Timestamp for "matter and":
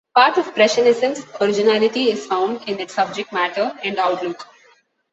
3.31-3.99